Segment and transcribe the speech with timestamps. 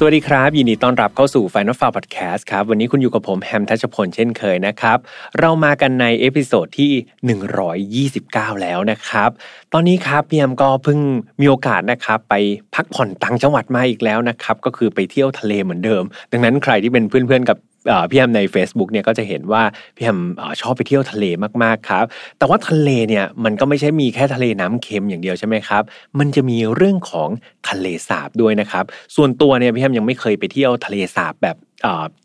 [0.00, 4.98] สวัสดีครับ ยินดีต้อนรับเข้าสู่ Final Far Podcast ครับ วันนี้คุณอยู่กับผมแฮมทัชพลเช่นเคยนะครับ
[5.38, 6.92] เรามากันใน episode ที่
[8.16, 9.30] 129 แล้วนะครับ
[9.72, 10.98] ตอนนี้ครับพี่แฮมก็เพิ่ง
[11.40, 12.34] มีโอกาสนะครับไป
[12.74, 17.58] พักผ่อนต่างจังหวัดมาอีกแล้วนะครับ ก็คือไปเที่ยวทะเลเหมือนเดิม ดังนั้นใครที่เป็นเพื่อนๆกับ
[18.10, 19.62] พี่แฮมใน Facebook เนี่ยก็จะเห็นว่า
[19.96, 20.18] พี่แฮม
[20.60, 21.24] ชอบไปเที่ยวทะเล
[21.62, 22.04] มากๆครับ
[22.38, 25.82] แต่ว่าทะเลเนี่ยมันก็ไม่ใช่มีแค่ทะเลน้ำเค็มอย่างเดียวใช่ไหมครับ
[26.18, 27.28] มันจะมีเรื่องของ
[27.68, 28.84] ทะเลสาบด้วยนะครับ
[29.16, 31.56] ส่วนตัวเนี่ยพี่แฮมยังไม่เคยไปเที่ยวทะเลสาบแบบ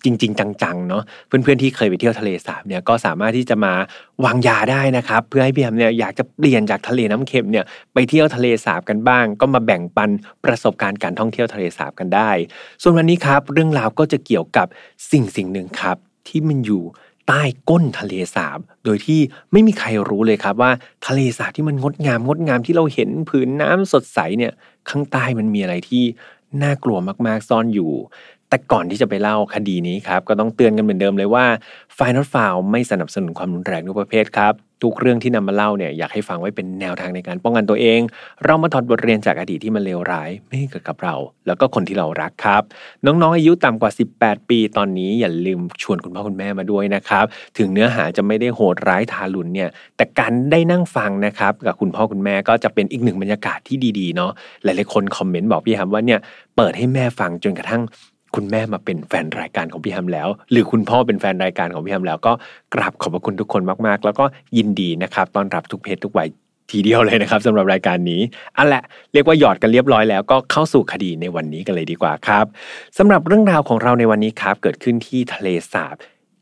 [0.04, 3.74] จริง ๆ จังๆเนาะเพื่อนๆที่เคยไปเที่ยวทะเลสาบเนี่ยก็สามารถที่จะมา
[4.26, 10.10] วางยาได้นะครับ เพื่อให้พี่แฮมเนี่ยอยากจะเปลี่ยนจากทะเลน้ำเค็มเนี่ยไปเที่ยวทะเลสาบกันบ้าง ก็มาแบ่งปัน
[10.46, 12.32] ประสบการณ์การท่องเที่ยวทะเลสาบกันได้
[12.82, 14.68] ส่วนวันนี้ครับ เรื่องราวก็จะเกี่ยวกับ
[15.12, 16.84] สิ่งสิ่งหนึ่งครับ ที่มันอยู่
[17.28, 19.20] ใต้ก้นทะเลสาบ โดยที่
[19.52, 20.72] ไม่มีใครรู้เลยครับว่า
[21.08, 24.54] ทะเลสาบที่มันงดงามงดงามที่เราเห็นผืนน้ำสดใสเนี่ย
[24.90, 26.04] ข้างใต้มันมีอะไรที่
[26.64, 27.92] น่ากลัวมากๆซ่อนอยู่
[28.54, 31.46] แต่ก่อนที่จะไปเล่าคดีนี้ครับ ก็ต้องเตือนกันเหมือนเดิมเลยว่า
[31.98, 38.00] Final f i l ไม่สนับสนุนความรุนแรงทุกประเภทครับ ทุกเรื่องที่นำมาเล่าเนี่ยอยากให้ฟังไว้เป็นแนวทางในการป้องกันตัวเอง
[38.46, 41.16] เรามาถอดบทเรียนจากอดีตที่มันเลวร้าย ไม่ให้เกิดกับเรา
[41.48, 42.62] แล้วก็คนที่เรารักครับ
[43.06, 47.26] น้องๆอายุต่ำกว่า 18 ปีตอนนี้อย่าลืมชวนคุณพ่อคุณแม่มาด้วยนะครับ
[47.58, 54.32] ถึงเนื้อหาจะไม่ได้โหดร้ายทารุณเนี่ยแต่การได้นั่งฟังนะครับกับคุณพ่อคุณแม่ก็จะเป็นอีกหนึ่งบรรยากาศที่ดีๆเนาะ
[54.64, 56.20] หลายๆคนคอมเมนต์บอกพี่ครับว่าเนี่ย
[56.56, 57.84] เปิดให้แม่ฟังจนกระทั่ง
[58.36, 62.34] คุณแม่มาเป็นแฟนรายการของพี่ฮัมแล้ว หรือคุณพ่อเป็นแฟนรายการของพี่ฮัมแล้วก็
[62.74, 64.26] กราบขอบพระคุณทุกคนมากๆ แล้วก็
[64.58, 66.28] ยินดีนะครับต้อนรับทุกเพศทุกวัย
[66.72, 68.22] ทีเดียวเลยนะครับสำหรับรายการนี้
[68.58, 72.46] อันแหละเรียกว่าหยอดกันเรียบร้อยแล้วก็เข้าสู่คดีในวันนี้กันเลยดีกว่าครับ
[72.98, 75.96] สำหรับเรื่องราวของเราในวันนี้ครับเกิดขึ้นที่ทะเลสาบ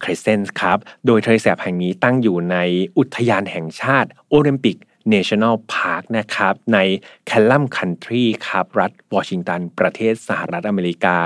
[0.04, 2.58] คริเซนส์ครับโดยทะเลสาบแห่งนี้ตั้งอยู่ใน
[2.98, 4.78] อุทยานแห่งชาติโอลิมปิก
[5.14, 6.78] National Park นะครับใน
[7.26, 11.18] แคลลัมคันทรีครับรัฐวอชิงตัน ประเทศสหรัฐอเมริกา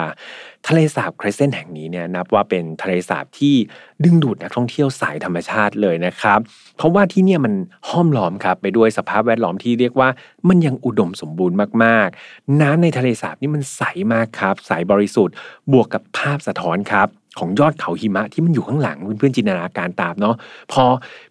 [0.67, 3.55] ทะเลสาบครเซนแห่งนี้เนี่ยนับว่าเป็นทะเลสาบที่
[4.03, 6.39] ดึงดูดนักท่องเที่ยวสายธรรมชาติเลยนะครับ
[6.77, 7.53] เพราะว่าที่เนี่ยมัน
[7.89, 10.09] ห้อมล้อมครับไปด้วยสภาพแวดล้อมที่เรียกว่า
[10.49, 13.81] มันยังอุดมสมบูรณ์มากๆ น้ำในทะเลสาบนี่มันใส
[14.13, 15.35] มากครับ ใสบริสุทธิ์
[15.71, 17.07] บวกกับภาพสะท้อนครับ
[17.39, 20.35] ของยอดเขาหิมะที่มันอยู่ข้างหลังเพื่อนๆจินตนาการตามเนาะ
[20.71, 20.83] พอ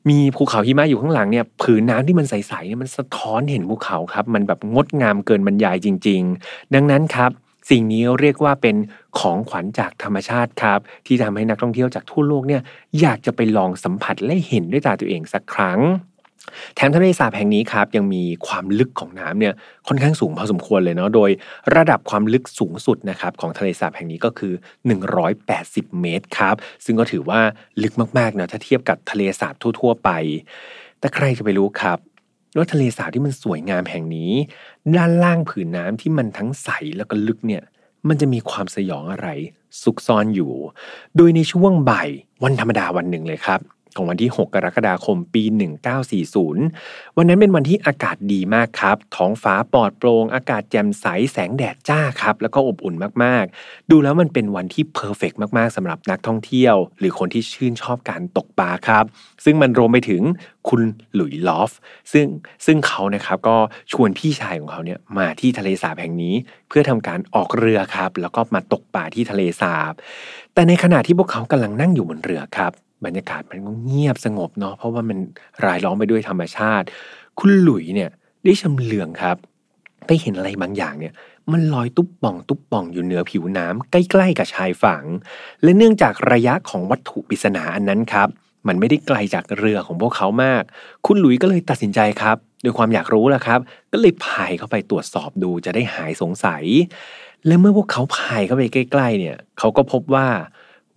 [0.09, 7.31] มีภูเขาหิมะอยู่ข้างหลังเนี่ยผืนน้ำที่มันใสๆเนี่ยมันสะท้อนเห็นภูเขาครับ มันแบบงดงามเกินบรรยายจริง ๆ ดังนั้นครับ
[7.71, 8.77] สิ่งนี้เรียกว่าเป็น
[9.19, 12.63] ของขวัญจากธรรมชาติครับ ที่ทำให้นักท่องเที่ยวจากทั่วโลกเนี่ย
[13.01, 15.81] อยากจะไปลองสัมผัสและเห็นด้วยตาตัวเองสักครั้ง
[16.75, 19.55] แถมทะเลสาบแห่งนี้ครับยังมีความลึกของน้ำเนี่ย
[19.89, 21.31] ค่อนข้างสูงพอสมควรเลยเนาะโดย
[21.77, 24.53] ระดับความลึกสูงสุดนะครับของทะเลสาบแห่งนี้ก็คือ
[25.27, 26.55] 180 เมตรครับ
[26.85, 27.41] ซึ่งก็ถือว่า
[27.83, 30.11] ลึกมากๆเนาะถ้าเทียบกับทะเลสาบทั่ว ๆ ไป
[31.01, 31.99] แต่ใครจะไปรู้ครับ
[32.57, 34.33] ว่าทะเลสาบที่มันสวยงามแห่งนี้
[34.97, 37.63] ด้านล่างผืนน้ำที่มันทั้งใสแล้วก็ลึกเนี่ย
[38.09, 39.29] มันจะมีความสยองอะไร
[39.83, 40.53] ซุกซ่อนอยู่
[41.17, 42.09] โดยในช่วงบ่าย
[42.45, 43.61] วันธรรมดาวันหนึ่งเลยครับ
[43.97, 45.45] ของวันที่ 6 กรกฎาคมปี
[46.31, 52.95] 1940 วันนั้นเป็นวันที่อากาศดีมากครับ ท้องฟ้าปลอดโปร่งอากาศแจ่มใสแสงแดดจ้าครับ แล้วก็อบอุ่น
[53.25, 59.05] มากๆ ดูแล้วมันเป็นวันที่เพอร์เฟกมากๆสำหรับนักท่องเที่ยว หรือคนที่ชื่นชอบการตกปลาครับ
[59.45, 60.23] ซึ่งมันรวมไปถึง
[60.69, 60.83] คุณ
[61.15, 61.71] หลุยลอฟ
[62.13, 62.27] ซึ่ง
[62.67, 63.57] ซึ่งเขานะครับก็
[63.93, 66.35] ชวนพี่ชายของเขาเนี่ยมาที่ทะเลสาบแห่งนี้
[66.69, 69.93] เพื่อทำการออกเรือครับ แล้วก็มาตกปลาที่ทะเลสาบ
[70.55, 72.73] แต่ในขณะที่พวกเขากำลังนั่งอยู่บนเรือครับ
[73.05, 75.19] บรรยากาศมันก็เงียบสงบเนาะเพราะว่ามัน
[75.67, 76.87] รายล้อมไปด้วยธรรมชาติ
[77.39, 78.11] คุณหลุยเนี่ย
[78.45, 79.37] ได้ชำเลืองครับ
[80.07, 81.13] ไปเห็นอะไรบางอย่างเนี่ย
[81.53, 85.05] มันลอยตุ๊บป่องตุ๊บป่องอยู่เหนือผิวน้ำใกล้ๆกับชายฝั่ง
[85.63, 88.29] และเนื่องจากระยะของวัตถุปริศนาอันนั้นครับ
[88.69, 90.63] มันไม่ได้ไกลจากเรือของพวกเขามาก
[91.07, 93.61] คุณหลุยก็เลยตัดสินใจครับด้วยความอยากรู้แหละครับ
[93.93, 96.65] ก็เลยพายเข้าไปตรวจสอบดูจะได้หายสงสัย
[97.47, 100.27] และเมื่อพวกเขาพายเข้าไปใกล้ ๆ เนี่ย เขาก็พบว่า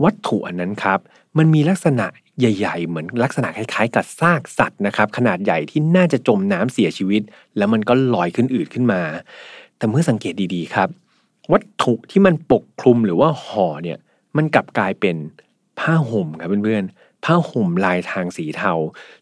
[0.04, 1.00] วัตถุอันนั้นครับ
[1.38, 2.06] มันมีลักษณะ
[2.40, 7.22] ใหญ่ ๆ เหมือนลักษณะคล้ายๆ กับซากสัตว์นะครับ ขนาดใหญ่ที่น่าจะจมน้ำเสียชีวิต
[7.58, 9.02] แล้วมันก็ลอยขึ้นอืดขึ้นมา
[9.78, 10.90] แต่เมื่อสังเกตดีๆครับ
[11.52, 13.98] วัตถุที่มันปกคลุมหรือว่าห่อเนี่ย
[14.38, 15.16] มันกลับกลายเป็น
[15.80, 18.74] ผ้าห่มครับเพื่อนๆผ้าห่มลายทางสีเทา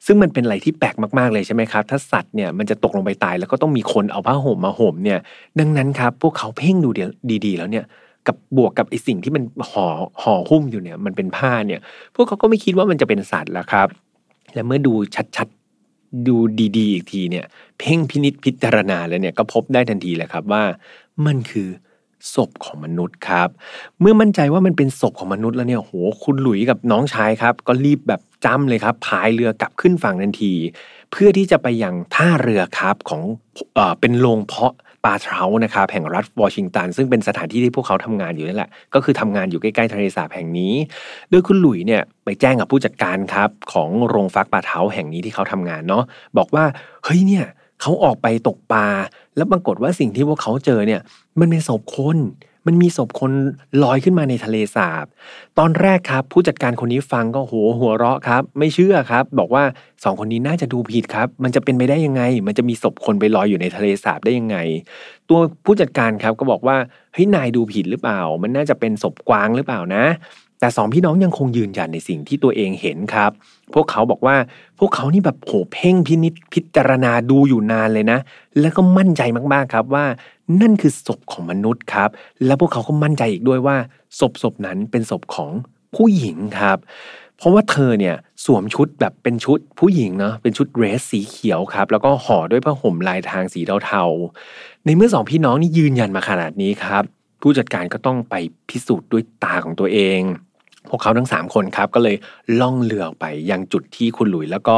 [0.05, 5.19] ซึ่งมันเป็นอะไรที่แปลกมากๆเลยใช่ไหมครับ ถ้าสัตว์เนี่ยมันจะตกลงไปตายแล้วก็ต้องมีคนเอาผ้าห่มมาห่มเนี่ย
[5.59, 7.09] ดังนั้นครับพวกเขาเพ่งดูเดียว
[7.45, 7.85] ดีๆ แล้วเนี่ย
[8.27, 9.85] กับบวกกับไอสิ่งที่มันห่อ
[10.21, 11.81] ห่อหุ้มอยู่เนี่ยมันเป็นผ้าเนี่ย
[12.15, 13.87] พวกเขาก็ไม่คิดว่ามันจะเป็นสัตว์แล้วครับ
[14.53, 14.93] และเมื่อดู
[15.37, 16.35] ชัดๆดู
[16.77, 17.45] ดีๆ อีกทีเนี่ย
[17.79, 20.63] เพ่งพินิษพิจารณาแล้วเนี่ยก็พบได้ทันทีเลยครับว่า
[21.25, 21.69] มันคือ
[22.35, 23.49] ศพของมนุษย์ครับ
[23.99, 25.93] เมื่อมั่นใจว่ามันเป็นศพของมนุษย์แล้วเนี่ยโห
[26.23, 30.53] คุณหลุยกับน้องชายครับ ก็รีบแบบจำเลยครับพายเรือกลับขึ้นฝั่งทันที
[31.11, 33.21] เพื่อที่จะไปยังท่าเรือครับของ
[33.75, 34.73] เออเป็นโรงเพาะ
[35.05, 40.73] ปาเทรานะครับแห่งรัฐวอชิงตัน ซึ่งเป็นสถานที่ที่พวกเขาทำงานอยู่นั่นแหละ ก็คือทำงานอยู่ใกล้ๆทะเลสาบแห่งนี้
[41.29, 46.03] โดยคุณหลุยเนี่ยไปแจ้งกับผู้จัดการครับของโรงฟักปลาเทาแห่งนี้ที่เขาทำงานเนาะ
[46.37, 46.65] บอกว่า
[47.03, 47.45] เฮ้ยเนี่ย
[47.81, 48.87] เขาออกไปตกปลา
[49.37, 51.01] แล้วปรากฏว่าสิ่งที่พวกเขาเจอเนี่ย
[51.39, 52.17] มันเป็นศพคน
[52.65, 53.31] มันมีศพคน
[53.83, 55.05] ลอยขึ้นมาในทะเลสาบ
[55.57, 59.63] ตอนแรกครับ ผู้จัดการคนนี้ฟังก็โหหัวเราะครับ ไม่เชื่อครับ บอกว่า
[60.03, 64.57] สองคนนี้น่าจะดูผิดครับ มันจะเป็นไปได้ยังไง มันจะมีศพคนไปลอยอยู่ในทะเลสาบได้ยังไง
[65.29, 66.77] ตัวผู้จัดการครับก็บอกว่า
[67.13, 70.05] เฮ้ยนายดูผิดหรือเปล่า มันน่าจะเป็นศพกวางหรือเปล่านะ
[70.59, 73.31] แต่สองพี่น้องยังคงยืนยันในสิ่งที่ตัวเองเห็นครับ
[73.73, 74.35] พวกเขาบอกว่า
[74.79, 78.19] พวกเขานี่แบบโหเพ่งพินิษพิจารณาดูอยู่นานเลยนะ
[78.59, 79.21] แล้วก็มั่นใจ
[79.53, 80.05] มากๆครับว่า
[80.61, 82.09] นั่นคือศพของมนุษย์ครับ
[82.45, 83.77] และพวกเขาก็มั่นใจอีกด้วยว่า
[84.19, 85.51] ศพศพนั้นเป็นศพของ
[85.95, 86.77] ผู้หญิงครับ
[87.37, 88.15] เพราะว่าเธอเนี่ย
[88.45, 97.03] สวมชุดแบบเป็นชุดผู้หญิงเนาะเป็นชุดเรสสีเขียวครับ แล้วก็ห่อด้วยผ้าห่มลายทางสีเทาๆในเมื่อสองพี่น้องนี่ยืนยันมาขนาดนี้ครับ
[97.41, 98.35] ผู้จัดการก็ต้องไป
[98.69, 100.21] พิสูจน์ด้วยตาของตัวเอง
[100.89, 102.15] พวกเขาทั้ง 3 คนครับก็เลย
[102.59, 104.77] ล่องเรือไปยังจุดที่คุณหลุยแล้วก็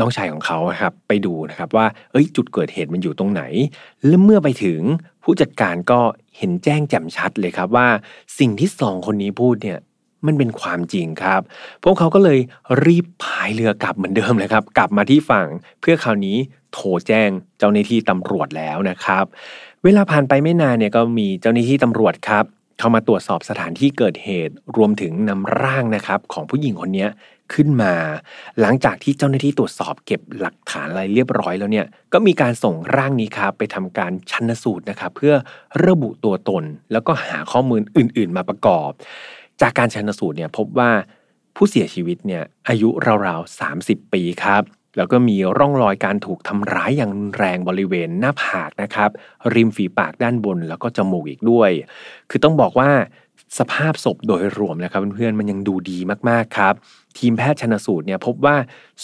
[0.00, 3.42] น้องชายของเขาครับไปดูนะครับว่าเอ้ยจุดเกิดเหตุมันอยู่ตรงไหน
[4.06, 4.80] และเมื่อไปถึง
[5.22, 6.00] ผู้จัดการก็
[6.38, 7.88] เห็นแจ้งแจ่มชัดเลยครับว่า
[8.38, 9.78] สิ่งที่สองคนนี้พูดเนี่ย
[10.26, 11.40] มันเป็นความจริงครับ
[11.84, 12.38] พวกเขาก็เลย
[12.84, 15.48] รีบพายเรือกลับเหมือนเดิมเลยครับ กลับมาที่ฝั่ง
[15.80, 16.36] เพื่อคราวนี้
[16.72, 19.24] โทรแจ้งเจ้าหน้าที่ตำรวจแล้วนะครับ
[19.84, 22.44] เวลาผ่านไปไม่นานเนี่ยก็มีเจ้าหน้าที่ตำรวจครับ
[22.78, 27.08] เข้ามาตรวจสอบสถานที่เกิดเหตุ รวมถึงนำร่างนะครับของผู้หญิงคนนี้
[27.54, 27.94] ขึ้นมา
[28.60, 35.34] หลังจากที่เจ้าหน้าที่ตรวจสอบเก็บหลักฐานอะไรเรียบร้อยแล้วเนี่ยก็มีการส่งร่างนี้ครับไปทำการชันสูตรนะครับเพื่อ
[35.86, 38.90] ระบุตัวตน แล้วก็หาข้อมูลอื่น ๆ มาประกอบ
[39.60, 40.90] จากการชันสูตรเนี่ยพบว่า
[41.56, 42.88] ผู้เสียชีวิตเนี่ยอายุ
[43.26, 44.62] ราวๆ 30 ปีครับ
[44.96, 49.10] แล้วก็มีร่องรอยการถูกทำร้ายอย่างแรงบริเวณหน้าผากนะครับ
[49.54, 51.70] ริมฝีปากด้านบนแล้วก็จมูกอีกด้วย
[52.30, 52.90] คือต้องบอกว่า
[53.58, 55.98] สภาพศพโดยรวมนะครับเพื่อนๆมันยังดูดี
[56.28, 56.74] มากๆครับ
[57.18, 58.56] ทีมแพทย์ชนสูตรเนี่ยพบว่า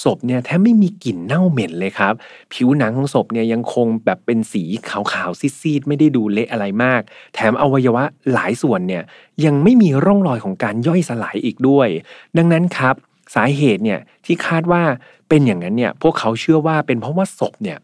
[0.03, 2.15] ศพเนี่ยแทบไม่มีกลิ่นเน่าเหม็นเลยครับ
[2.53, 7.01] ผิวหนังของศพเนี่ยยังคงแบบเป็นสีขาวๆซีดๆไม่ได้ดูเละอะไรมาก
[7.35, 9.03] แถมอวัยวะหลายส่วนเนี่ย
[9.45, 11.89] ยังไม่มีร่องรอยของการย่อยสลายอีกด้วย
[12.37, 12.95] ดังนั้นครับ
[13.35, 14.83] สาเหตุเนี่ยที่คาดว่า
[15.31, 17.79] เป็นอย่างนั้นเนี่ยพวกเขาเชื่อว่าเป็นเพราะว่าศพเนี่ย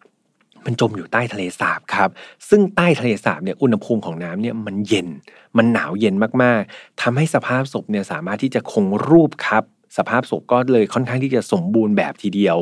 [0.65, 2.11] มันจมอยู่ใต้ทะเลสาบครับ
[2.49, 5.09] ซึ่งใต้ทะเลสาบเนี่ยอุณหภูมิของน้ำเนี่ยมันเย็น
[5.57, 9.65] มันหนาวเย็นมากๆทำให้สภาพศพเนี่ยสามารถที่จะคงรูปครับ
[9.97, 12.59] สภาพศพก็เลยค่อนข้างที่จะสมบูรณ์แบบทีเดียว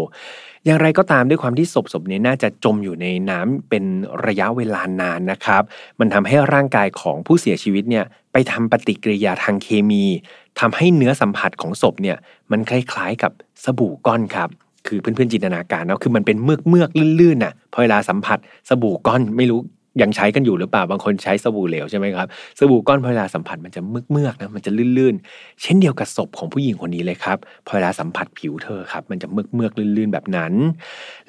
[0.65, 3.85] อย่างไรก็ตามด้วยความที่ศพศพนี้น่าจะจมอยู่ในน้ำเป็น
[4.27, 5.63] ระยะเวลานานนะครับ
[6.01, 10.05] มันทำให้ร่างกายของผู้เสียชีวิตเนี่ยไปทำปฏิกิริยาทางเคมี
[10.61, 12.17] ทำให้เนื้อสัมผัสของศพเนี่ย
[12.51, 13.33] มันคล้ายๆกับ
[13.65, 14.51] สบู่ก้อนครับ
[14.87, 16.89] คือเพื่อนๆจินตนาการเนาะคือมันเป็นเมือกเมือก
[17.21, 18.39] ลื่นๆน่ะพอเวลาสัมผัส
[18.69, 19.61] สบู่ก้อนไม่รู้
[20.03, 22.27] ยังใช้กันอยู่หรือเปล่าบางคนใช้สบู่เหลวใช่ไหมครับ
[22.59, 30.53] สบู่ก้อนพอเวลาสัมผัสมันจะเมือกเมือกนะมันจะลื่นๆ เช่นเดียวกับศพของผู้หญิงคนนี้เลยครับพอเวลาสัมผัสผิวเธอครับมันจะเมือกเมือกลื่นๆแบบนั้น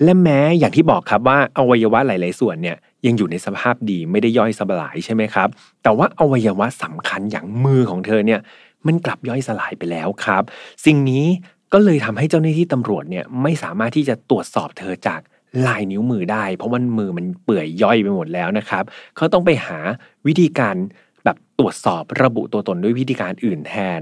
[0.04, 5.50] และแม้อย่างที่บอกครับว่าอวัยวะหลาย ๆ ส่วนเนี่ยยังอยู่ในสภาพดีไม่ได้ย่อยสลายใช่ไหมครับ
[5.84, 8.40] แต่ว่าอวัยวะสำคัญอย่างมือของเธอเนี่ย
[8.88, 10.44] มันกลับย่อยสลายไปแล้วครับ
[10.86, 11.26] สิ่งนี้
[11.74, 15.22] ก็เลยทำให้เจ้าหน้าที่ตำรวจเนี่ยไม่สามารถที่จะตรวจสอบเธอจาก
[15.68, 18.84] ลายนิ้วมือได้ เพราะว่ามือมันเปื่อยย่อยไปหมดแล้วนะครับ
[19.16, 19.80] เขาต้องไปหา
[20.28, 20.76] วิธีการ
[21.24, 24.02] แบบตรวจสอบระบุตัวตนด้วยวิธีการอื่นแทน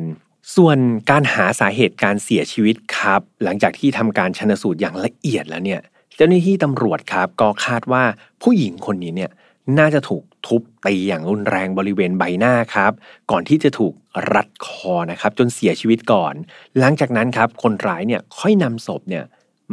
[0.55, 0.77] ส่วน
[1.10, 5.82] การหาสาเหตุการเสียชีวิตครับ หลังจากที่ทำการชนสูตรอย่างละเอียดแล้วเนี่ย
[6.15, 8.03] เจ้าหน้าที่ตำรวจครับ ก็คาดว่า
[8.43, 9.32] ผู้หญิงคนนี้เนี่ย
[9.79, 12.91] น่าจะถูกทุบตีอย่างรุนแรงบริเวณใบหน้าครับ
[13.32, 13.93] ก่อนที่จะถูก
[14.34, 16.34] รัดคอนะครับจนเสียชีวิตก่อน
[16.79, 19.25] หลังจากนั้นครับคนร้ายเนี่ยค่อยนำศพเนี่ย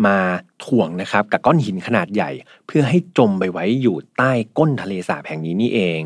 [0.06, 0.18] มา
[0.64, 2.30] ถ่วงนะครับกับก้อนหินขนาดใหญ่
[2.66, 6.02] เพื่อให้จมไปไว้อยู่ใต้ก้นทะเลสาบแห่งนี้นี่เอง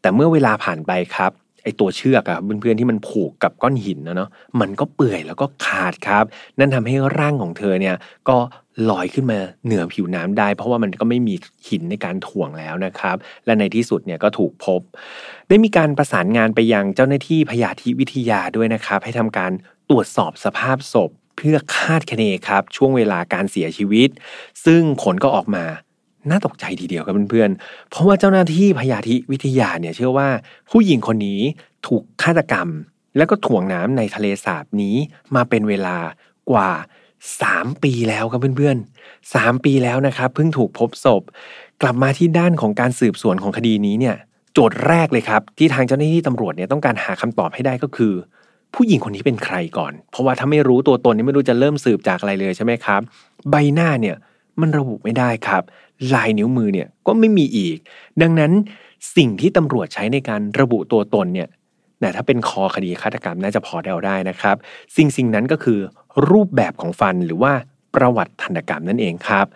[0.00, 1.32] แต่เมื่อเวลาผ่านไปครับ
[1.62, 6.24] ไอตัวเชือกอะเพื่อนๆที่มันผูกกับก้อนหินนะเนาะมันก็เปื่อยแล้วก็ขาดครับ
[6.58, 7.96] นั่นทำให้ร่างของเธอเนี่ย
[8.28, 8.38] ก็
[8.90, 11.34] ลอยขึ้นมาเหนือผิวน้ำได้ เพราะว่ามันก็ไม่มี
[11.68, 14.80] หินในการถ่วงแล้วนะครับ และในที่สุดเนี่ยก็ถูกพบ
[15.48, 19.52] ได้มีการประสานงานไปยังเจ้าหน้าที่พยาธิวิทยาด้วยนะครับ ให้ทำการ
[19.90, 24.08] ตรวจสอบสภาพศพ เพื่อคาดคะเนครับช่วงเวลาการเสียชีวิต
[24.64, 25.64] ซึ่งผลก็ออกมา
[26.30, 30.28] น่าตกใจทีเดียวครับเพื่อนๆ เพราะว่าเจ้าหน้าที่พยาธิวิทยาเนี่ยเชื่อว่า
[30.70, 31.40] ผู้หญิงคนนี้
[31.86, 32.68] ถูกฆาตกรรม
[33.16, 34.96] แล้วก็ถ่วงน้ำในทะเลสาบนี้
[35.34, 35.96] มาเป็นเวลา
[36.50, 36.70] กว่า
[37.26, 41.22] 3 ปีแล้วครับเพื่อนๆ 3 ปีแล้วนะครับเพิ่งถูกพบศพ
[41.82, 44.16] กลับมาที่ด้านของการสืบสวนของคดีนี้เนี่ย
[44.52, 48.12] โจทย์แรกเลยครับ ที่ทางเจ้าหน้าที่ตำรวจเนี่ยต้องการหาคำตอบให้ได้ก็คือ
[48.74, 53.00] ผู้หญิงคนนี้เป็นใครก่อน เพราะว่าถ้าไม่รู้ตัวตนนี่ไม่รู้จะเริ่มสืบจากอะไรเลยใช่ไหมครับ
[53.50, 54.16] ใบหน้าเนี่ย
[54.60, 55.62] มันระบุไม่ได้ครับ
[56.14, 57.78] ลายนิ้วมือเนี่ยก็ไม่มีอีก
[58.22, 58.52] ดังนั้น
[59.16, 61.48] สิ่งที่ตำรวจใช้ในการระบุตัวตนเนี่ย
[62.00, 64.56] แต่ถ้าเป็นคอคดีฆาตกรรมน่าจะพอเดาได้นะครับ
[64.96, 65.78] สิ่งสิ่งนั้นก็คือ
[66.30, 67.52] รูปแบบของฟันหรือว่า
[67.94, 69.46] ประวัติทันตกรรมนั่นเองครับ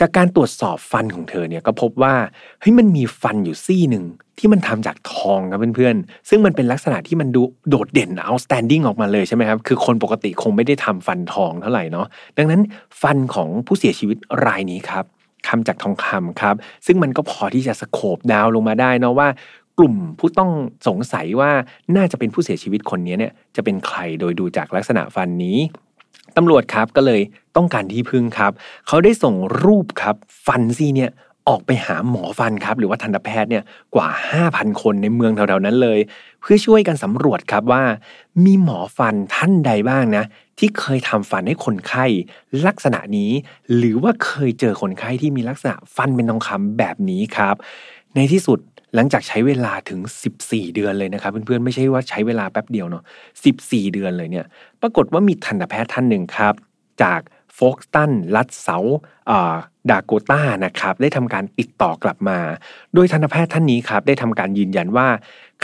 [0.00, 2.14] จากการตรวจสอบฟันของเธอเนี่ยก็พบว่า
[2.60, 4.04] เฮ้ยมันมีฟันอยู่ซี่หนึ่ง
[4.38, 12.06] ที่มันทำจากทองครับเพื่อนๆ ซึ่งมันเป็นลักษณะที่มันดูโดดเด่น outstanding ออกมาเลยใช่ไหมครับ คือคนปกติคงไม่ได้ทำฟันทองเท่าไหร่เนาะ
[12.38, 12.60] ดังนั้น
[13.02, 15.04] ฟันของผู้เสียชีวิตรายนี้ครับ
[15.48, 16.54] ทำจากทองคำครับ
[16.86, 19.28] ซึ่งมันก็พอที่จะสโคบดาวลงมาได้นะว่า
[19.78, 20.50] กลุ่มผู้ต้อง
[20.88, 21.50] สงสัยว่า
[21.96, 25.58] น่าจะเป็นผู้เสียชีวิตคนนี้เนี่ยจะเป็นใครโดยดูจากลักษณะฟันนี้
[26.36, 27.20] ตำรวจครับก็เลย
[27.56, 28.52] ต้องการที่พึ่งครับ
[28.86, 29.34] เขาได้ส่ง
[29.64, 31.10] รูปครับฟันซี่เนี่ย
[31.48, 34.08] ออกไปหาหมอฟันครับหรือว่าทันตแพทย์เนี่ยกว่า
[34.44, 35.98] 5,000 คนในเมืองแถวๆนั้นเลย
[36.40, 37.82] เพื่อช่วยกันสำรวจครับว่า
[38.44, 40.24] มีหมอฟันท่านใดบ้างนะ
[40.58, 42.04] ที่เคยทำฟันให้คนไข้
[42.66, 43.30] ลักษณะนี้
[43.76, 47.54] หรือว่าเคยเจอคนไข้ที่มีลักษณะฟันเป็นทองคำแบบนี้ครับ
[48.14, 48.58] ในที่สุด
[48.94, 50.00] หลังจากใช้เวลาถึง
[50.38, 53.04] 14 เดือนเลยนะครับ เพื่อนๆไม่ใช่ว่าใช้เวลาแป๊บเดียวเนาะ
[53.48, 54.46] 14 เดือนเลยเนี่ย
[54.80, 56.54] ปรากฏว่ามีทันตแพทย์ท่านหนึ่งครับ
[57.02, 57.20] จาก
[57.54, 58.76] โฟล์กตันรัฐเซาท์
[59.90, 62.38] ดาโกต้านะครับได้ทำการติดต่อกลับมา
[62.94, 65.08] โดยทันตแพทย์ท่านนี้ครับได้ทำการยืนยันว่า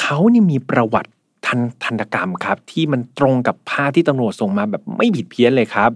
[0.00, 1.10] เขานี่มีประวัติ
[1.50, 5.90] ทันทันตกรรมครับ ที่มันตรงกับภาพที่ตำรวจส่งมาแบบไม่ผิดเพี้ยนเลยครับ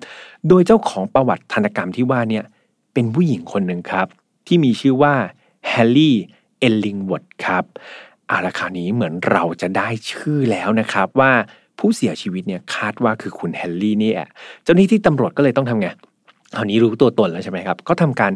[0.49, 2.44] โดยเจ้าของประวัติทันตกรรมที่ว่าเนี่ย
[2.92, 4.06] เป็นผู้หญิงคนหนึ่งครับ
[4.46, 5.14] ที่มีชื่อว่า
[5.68, 7.64] แฮลลี่อิลลิงเวิร์ธครับ
[8.30, 11.32] เอาละคราวนี้เหมือนเราจะได้ชื่อแล้วนะครับว่า
[11.78, 14.28] ผู้เสียชีวิตเนี่ยคาดว่าคือคุณแฮลลี่นี่แหละ
[14.62, 15.88] เจ้าหน้าที่ตำรวจก็เลยต้องทำไง
[16.56, 18.32] คราวนี้รู้ตัวตนแล้วใช่ไหมครับ ก็ทำการ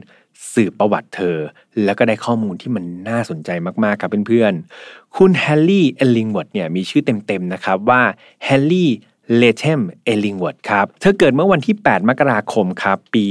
[0.52, 1.36] สืบประวัติเธอ
[1.84, 3.50] แล้วก็ได้ข้อมูลที่มันน่าสนใจ
[3.84, 8.02] มาก ๆ ครับเพื่อนๆ คุณแฮลลี่อิลลิงเวิร์ธเนี่ยมีชื่อเต็ม ๆ นะครับว่า
[8.44, 8.90] แฮลลี่
[9.36, 13.26] เลเทมอิลลิงเวิร์ธครับ เธอเกิดเมื่อวันที่ 8 มกราคมครับ ปี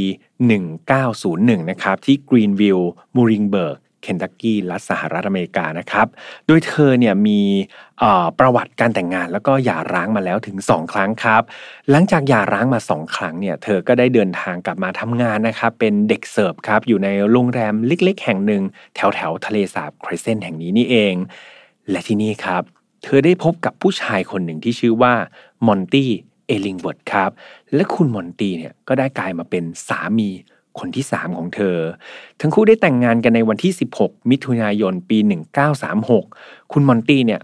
[0.78, 6.08] 1901 นะครับ ที่กรีนวิลล์มูริงเบิร์ก เคนตักกี้รัฐสหรัฐอเมริกานะครับ
[6.48, 7.42] โดยเธอเนี่ยมี
[8.40, 11.44] ประวัติการแต่งงานแล้วก็หย่าร้างมาแล้วถึง 2 ครั้งครับ
[11.90, 18.64] หลังจากหย่าร้างมา 2 ครั้งเนี่ยเธอก็ได้เดินทางกลับมาทำงานนะครับ เป็นเด็กเสิร์ฟครับ อยู่ในโรงแรมเล็ก ๆ แห่งหนึ่ง
[18.96, 21.16] แถวแถวทะเลสาบเครสเซนต์แห่งนี้นี่เอง
[21.90, 22.64] และที่นี่ครับ
[23.04, 25.14] เธอได้พบกับผู้ชายคนหนึ่งที่ชื่อว่า
[25.68, 27.32] มอนตี้อิลลิงเวิร์ธครับ
[27.74, 30.30] และคุณมอนตี้เนี่ยก็ได้กลายมาเป็นสามี
[30.80, 31.78] คนที่ 3 ของเธอ
[32.42, 35.18] ทั้งคู่ได้แต่งงานกันในวันที่ 16 มิถุนายนปี
[35.96, 37.42] 1936 คุณมอนตี้เนี่ย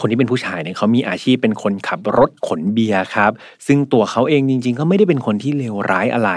[0.00, 3.32] คนที่เป็นผู้ชายเนี่ยเขามีอาชีพเป็นคนขับรถขนเบียร์ครับ
[3.66, 6.30] ซึ่งตัวเขาเองจริงๆ ก็ไม่ได้เป็นคนที่เลวร้ายอะไร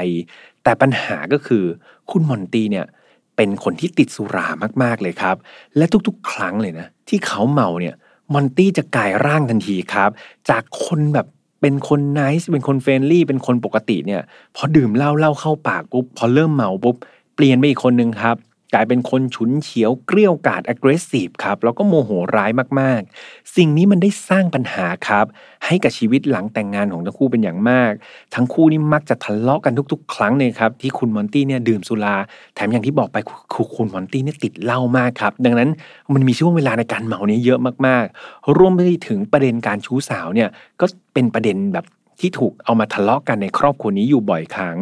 [0.63, 1.63] แต่ปัญหาก็คือ
[2.12, 2.86] คุณมอนตี้เนี่ย
[3.36, 4.48] เป็นคนที่ติดสุรา
[4.84, 5.36] มากๆเลยครับ
[5.77, 7.96] และทุกๆ ครั้งเลยนะที่เขาเมาเนี่ย
[8.34, 10.10] มอนตี้จะกลายร่างทันทีครับ
[10.50, 11.27] จากคนแบบ
[11.61, 14.21] เป็นคน nice เป็นคน friendly เป็นคนปกติเนี่ย
[14.55, 16.95] พอดื่มเหล้าเหล้าเข้าปากปุ๊บพอเริ่มเมาปุ๊บ
[17.35, 18.37] เปลี่ยนไปอีกคนนึงครับ
[18.74, 25.25] กลายเป็นคนฉุนเฉียวเกรี้ยวกราด aggressive ครับแล้วก็โมโหร้ายมากๆ สิ่งนี้มันได้สร้างปัญหาครับ
[25.65, 27.91] ให้กับชีวิตหลังแต่งงานของทั้งคู่เป็นอย่างมาก
[28.36, 32.15] ทั้งคู่นี่มักจะทะเลาะกันทุกๆ ครั้งเลยครับที่คุณมอนตี้เนี่ยดื่มสุรา
[32.55, 33.17] แถมอย่างที่บอกไป
[33.53, 35.69] คือคุณมอนตี้เนี่ยติดเหล้ามากครับ ดังนั้น
[36.13, 41.86] มันมีช่วงเวลาในการเมาเนี่ยเยอะมากๆ รวมไปถึงประเด็นการชู้สาวเนี่ยก็เป็นประเด็นแบบ
[42.19, 44.77] ที่ถูกเอามาทะเลาะกันในครอบครัวนี้อยู่บ่อยครั้ง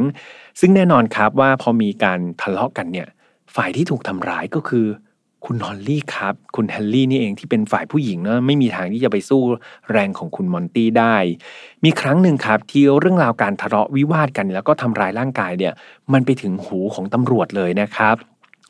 [0.59, 3.07] ซึ่งแน่นอนครับว่าพอมีการทะเลาะกันเนี่ย
[3.55, 4.85] ฝ่ายที่ถูกทำร้ายก็คือ
[5.45, 9.41] คุณฮอลลี่ครับ คุณแฮลลี่นี่เองที่เป็นฝ่ายผู้หญิงเนะไม่มีทางที่จะไปสู้
[9.91, 11.15] แรงของคุณมอนตี้ได้
[11.83, 15.73] มีครั้งหนึ่งครับ ที่เรื่องราวการทะเลาะวิวาทกัน แล้วก็ทำร้ายร่างกายเนี่ย
[16.13, 18.15] มันไปถึงหูของตำรวจเลยนะครับ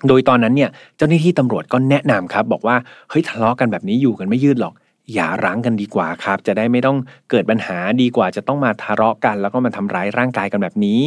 [0.07, 2.75] โดยตอนนั้นเนี่ยเจ้าหน้าที่ตำรวจก็แนะนำครับ บอกว่า
[3.09, 4.73] เฮ้ยทะเลาะกันแบบนี้อยู่กันไม่ยืดหรอก
[5.13, 6.97] อย่าร้างกันดีกว่าครับ จะได้ไม่ต้อง
[7.29, 11.01] เกิดปัญหาดีกว่า จะต้องมาทะเลาะกัน แล้วก็มาทำร้ายร่างกายกันแบบนี้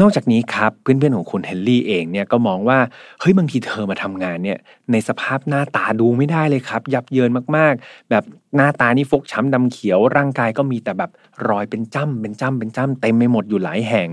[0.00, 2.78] นอกจากนี้ครับเพื่อนๆของคุณเฮนรี่เองเนี่ยก็มองว่า
[3.20, 4.58] เฮ้ยบางทีเธอมาทำงานเนี่ย
[4.92, 8.24] ในสภาพหน้าตาดูไม่ได้เลยครับ ยับเยินมากๆ แบบ
[8.56, 11.10] หน้าตานี่ฟกช้ำดำเขียว ร่างกายก็มีแต่แบบ
[11.48, 14.08] รอยเป็นจ้ำเป็นจ้ำเป็นจ้ำเต็มไปหมดอยู่หลายแห่ง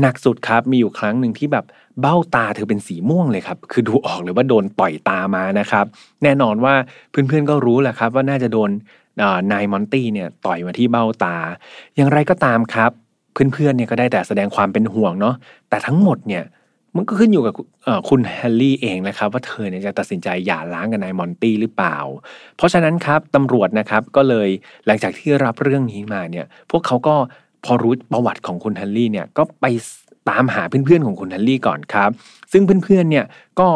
[0.00, 1.64] หนักสุดครับมีอยู่ครั้งหนึ่งที่แบบ
[2.00, 5.84] เบ้าตาเธอเป็นสีม่วงเลยครับ คือดูออกเลยว่าโดนต่อยตามานะครับ
[6.22, 6.74] แน่นอนว่า
[7.10, 8.70] เพื่อนๆก็รู้แหละครับ ว่าน่าจะโดน
[9.52, 11.36] นายมอนตี้เนี่ยต่อยมาที่เบ้าตา
[11.96, 12.90] อย่างไรก็ตามครับ
[13.32, 15.34] เพื่อนๆเนี่ยก็ได้แต่แสดงความเป็นห่วงเนาะ
[15.68, 16.44] แต่ทั้งหมดเนี่ย
[16.96, 17.54] มันก็ขึ้นอยู่กับ
[18.08, 21.96] คุณแฮร์รี่เองนะครับ ว่าเธอเนี่ยจะตัดสินใจหย่าร้างกับนายมอนตี้หรือเปล่า
[22.56, 24.48] เพราะฉะนั้นครับตำรวจนะครับก็เลย
[24.86, 27.14] หลังจากที่รับเรื่องนี้มาเนี่ยพวกเขาก็
[27.64, 29.66] พอรู้ประวัติของคุณแฮลลี่เนี่ยก็ไป
[30.28, 32.10] ตามหาเพื่อนๆของคุณแฮลลี่ก่อนครับ
[32.52, 33.24] ซึ่งเพื่อนๆเนี่ย
[33.60, 33.68] ก็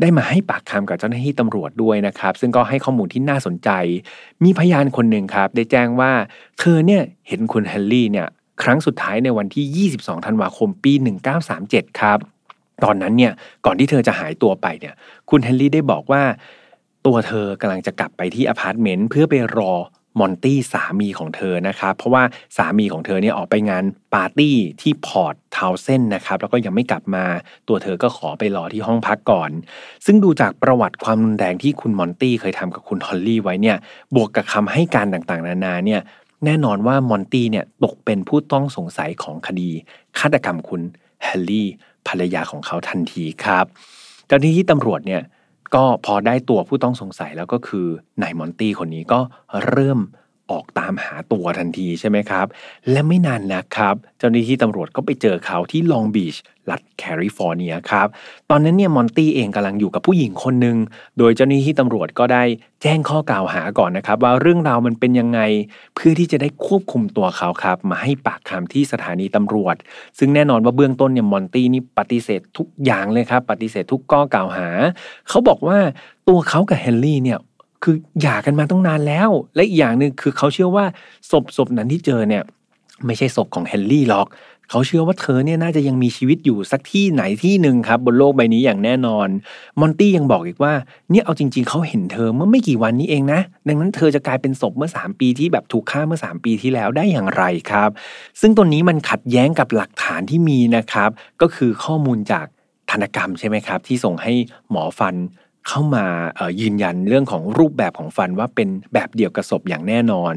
[0.00, 3.70] ได้มาให้ปากคำกับเจ้าหน้าที่ตำรวจด้วยนะครับ ซึ่งก็ให้ข้อมูลที่น่าสนใจ
[4.44, 6.12] มีพยานคนหนึ่งครับ ได้แจ้งว่า
[6.58, 8.28] เธอเนี่ยเห็นคุณแฮลลี่เนี่ย
[8.62, 10.92] ครั้งสุดท้ายในวันที่ 22 ธันวาคม ปี
[11.46, 12.18] 1937 ครับ
[12.84, 13.32] ตอนนั้นเนี่ย
[13.66, 14.94] ก่อนที่เธอจะหายตัวไปเนี่ย
[15.30, 16.22] คุณแฮลลี่ได้บอกว่า
[17.06, 19.72] ตัวเธอกำลังจะกลับไปที่อพาร์ตเมนต์เพื่อไปรอ
[20.18, 22.22] มอนตี้สามีของเธอนะครับ เพราะว่า
[22.56, 27.24] สามีของเธอเนี่ยออกไปงานปาร์ตี้ที่พอร์ตทาวน์เซนด์นะครับ แล้วก็ยังไม่กลับมา
[27.68, 29.50] ตัวเธอก็ขอไปรอที่ห้องพักก่อน
[30.06, 33.76] ซึ่งดูจากประวัติความรุนแรงที่คุณมอนตี้เคยทำกับคุณแฮลลี่ไว้เนี่ย
[34.14, 36.00] บวกกับคำให้การต่างๆ นานาเนี่ย
[36.44, 39.70] แน่นอนว่ามอนตี้เนี่ยตกเป็นผู้ต้องสงสัยของคดี
[40.18, 40.82] ฆาตกรรมคุณ
[41.24, 41.68] แฮลลี่
[42.08, 43.64] ภรรยาของเขาทันทีครับ
[44.26, 45.22] เจ้าหน้าที่ตำรวจเนี่ย
[45.74, 47.86] ก็พอได้ตัวผู้ต้องสงสัยแล้วก็คือ
[48.22, 49.20] นายมอนตี้คนนี้ก็
[49.68, 49.98] เริ่ม
[50.52, 52.46] ออกตามหาตัวทันทีใช่ไหมครับ
[52.90, 56.36] และไม่นานนะครับ เจ้าหน้าที่ตำรวจก็ไปเจอเขาที่ลองบีช
[56.70, 58.08] รัฐแคลิฟอร์เนียครับ
[58.50, 60.76] ตอนนั้นเนี่ยมอนตี้เองกำลังอยู่กับผู้หญิงคนหนึ่ง
[61.18, 62.42] โดยเจ้าหน้าที่ตำรวจก็ได้
[62.82, 65.40] แจ้งข้อกล่าวหาก่อนนะครับ ว่าเรื่องราวมันเป็นยังไง
[65.94, 69.76] เพื่อที่จะได้ควบคุมตัวเขาครับ มาให้ปากคำที่สถานีตำรวจ
[70.18, 74.68] ซึ่งแน่นอนว่าเบื้องต้นเนี่ยมอนตี้นี่ปฏิเสธทุกอย่างเลยครับ ปฏิเสธทุกข้อกล่าวหา
[75.28, 75.78] เขาบอกว่า
[76.28, 77.38] ตัวเขากับเฮนรี่เนี่ย
[77.82, 80.84] คือหย่ากันมาต้องนานแล้ว และอีกอย่างหนึ่งคือเขาเชื่อว่า
[81.30, 82.42] ศพศพนั้นที่เจอเนี่ย
[83.06, 84.28] ไม่ใช่ศพของเฮนรี่หรอก
[84.70, 89.28] เขาเชื่อว่าเธอเนี่ยน่าจะยังมีชีวิตอยู่สักที่ไหนที่หนึ่งครับ บนโลกใบนี้อย่างแน่นอน
[89.80, 90.74] มอนตี้ยังบอกอีกว่า
[91.10, 97.90] เนี่ยเอาจริง ๆ เขาเห็นเธอเมื่อไม่กี่วันนี้เองนะ ดังนั้นเธอจะกลายเป็นศพเมื่อ 3 ปีที่แบบถูกฆ่าเมื่อ 3 ปีที่แล้วได้อย่างไรครับ
[98.40, 101.10] ซึ่งตัวนี้มันขัดแย้งกับหลักฐานที่มีนะครับ
[101.40, 102.46] ก็คือข้อมูลจาก
[102.90, 104.32] ทันตกรรมใช่ไหมครับ ที่ส่งให้
[104.70, 105.14] หมอฟัน
[105.68, 106.04] เข้ามา
[106.60, 110.34] ยืนยันเรื่องของรูปแบบของฟันว่าเป็นแบบเดียวกับศพอย่างแน่นอน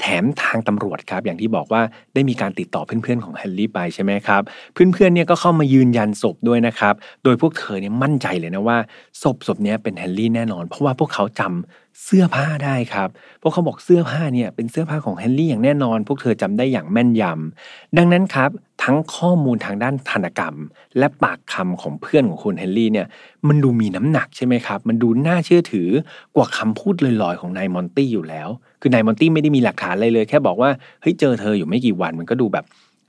[0.00, 1.82] แถมทางตำรวจครับ อย่างที่บอกว่า
[2.14, 8.78] ได้มีการติดต่อเพื่อนๆของแฮลลี่ไปใช่ไหมครับ เพื่อนๆเนี่ยก็เข้ามายืนยันศพด้วยนะครับ โดยพวกเธอเนี่ยมั่นใจเลยนะว่า
[9.22, 13.08] ศพศพนี้เป็นแฮลลี่แน่นอน เพราะว่าพวกเขาจำ เสื้อผ้าได้ครับ
[13.40, 18.50] พวกเขาบอกเสื้อผ้าเนี่ยเป็นเสื้อผ้าของแฮลลี่อย่างแน่นอน พวกเธอจำได้อย่างแม่นยำดังนั้นครับ
[18.82, 20.56] ทั้งข้อมูลทางด้านธนกรรม
[20.98, 23.06] และปากคำของเพื่อนของคุณเฮนรี่เนี่ย
[23.48, 25.88] มันดูมีน้ำหนักใช่ไหมครับ มันดูน่าเชื่อถือ
[26.36, 28.48] กว่าคำพูดลอยๆของนายมอนตี้อยู่แล้ว
[28.80, 32.64] คือนายมอนตี้ไม่ได้มีหลักฐานอะไรเลย แค่บอกว่าเฮ้ยเจอเธออยู่ไม่กี่วันมันก็ดูแบบ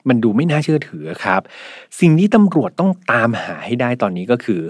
[0.09, 1.41] มันดูไม่น่าเชื่อถือครับ
[1.99, 4.61] สิ่งที่ตำรวจต้องตามหาให้ได้ตอนนี้ก็คือ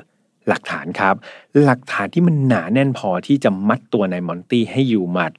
[0.49, 1.15] หลักฐานครับ
[1.63, 5.31] หลักฐานที่มันหนาแน่นพอที่จะมัดตัวนายมอนตี้ให้อยู่หมัด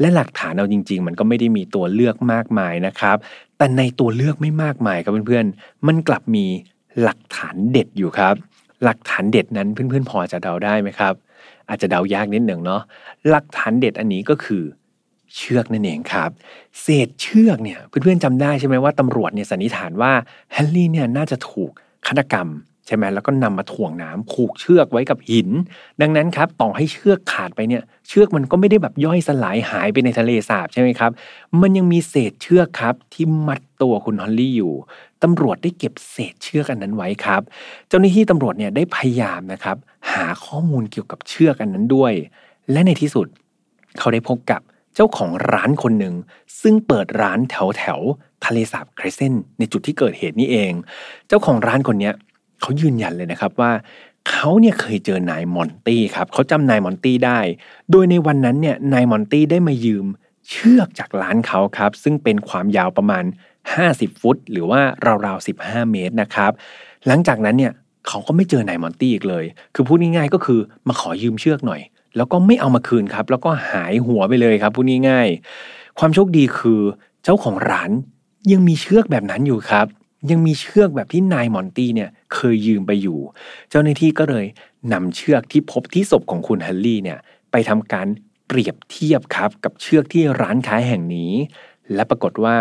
[0.00, 3.16] และหลักฐานเอาจริง ๆ มันก็ไม่ได้มีตัวเลือกมากมายนะครับ
[3.58, 6.44] แต่ในตัวเลือกไม่มากมายครับเพื่อนๆ มันกลับมี
[7.02, 8.34] หลักฐานเด็ดอยู่ครับ
[8.84, 11.14] หลักฐานเด็ดนั้นเพื่อนๆ พอจะเดาได้ไหมครับ
[11.68, 12.82] อาจจะเดายากนิดหนึ่งเนาะ
[13.28, 14.62] หลักฐานเด็ดอันนี้ก็คือ
[15.36, 16.30] เชือกนั่นเองครับ
[16.80, 20.12] เศษเชือกเนี่ยเพื่อนๆจำได้ใช่ไหมว่าตำรวจเนี่ยสันนิษฐานว่า
[20.52, 21.70] แฮร์รี่เนี่ยน่าจะถูก
[22.06, 22.48] ฆาตกรรม
[22.86, 25.48] ใช่ไหมแล้วก็นำมาถ่วงน้ำผูกเชือกไว้กับหิน
[26.00, 31.10] ดังนั้นครับต่อให้เชือกขาดไปเนี่ยเชือกมันก็ไม่ได้แบบย่อยสลายหายไปในทะเลสาบใช่ไหมครับ
[31.60, 34.74] มันยังมีเศษเชือกครับที่มัดตัวคุณฮอลลี่อยู่
[35.22, 37.42] ตำรวจได้เก็บเศษเชือกอันนั้นไว้ครับ
[37.88, 39.76] เจ้าหน้าที่ตำรวจเนี่ยได้พยายามนะครับ
[40.12, 42.12] หาข้อมูลเกี่ยวกับเชือกอันนั้นด้วย
[42.72, 43.26] และในที่สุด
[43.98, 44.60] เขาได้พบกับ
[44.94, 46.14] เจ้าของร้านคนหนึ่ง
[46.60, 48.00] ซึ่งเปิดร้านแถวแถว
[48.44, 50.72] ทะเลสาบเครเซนในจุดที่เกิดเหตุนี้เอง
[51.28, 52.10] เจ้าของร้านคนนี้
[52.62, 53.72] เขายืนยันเลยนะครับว่า
[54.30, 57.40] เขาเนี่ยเคยเจอนายมอนตี้ครับเขาจำนายมอนตี้ได้
[57.90, 60.06] โดยในวันนั้นเนี่ยนายมอนตี้ได้มายืม
[60.50, 63.24] เชือกจากร้านเขาครับ ซึ่งเป็นความยาวประมาณ
[63.72, 64.80] 50 ฟุต หรือว่า
[65.26, 66.52] ราวๆ 15 เมตรนะครับ
[67.06, 67.72] หลังจากนั้นเนี่ย
[68.08, 69.44] เขาก็ไม่เจอนายมอนตี้อีกเลย
[69.74, 71.80] คือพูดง่ายๆก็คือมาขอยืมเชือกหน่อย
[72.16, 76.80] แล้วก็ไม่เอามาคืนครับ แล้วก็หายหัวไปเลยครับพูดง่ายๆ ความโชคดีคือ
[77.24, 77.90] เจ้าของร้าน
[78.52, 79.86] ยังมีเชือกแบบนั้นอยู่ครับ
[80.30, 83.18] ยังมีเชือกแบบที่นายมอนตี้เนี่ยเคยยืมไปอยู่
[83.70, 84.46] เจ้าหน้าที่ก็เลย
[84.92, 87.18] นำเชือกที่พบที่ศพของคุณฮันลี่เนี่ย
[87.50, 88.06] ไปทำการ
[88.46, 91.32] เปรียบเทียบครับกับเชือกที่ร้านขายแห่งนี้
[91.94, 92.56] และปรากฏว่า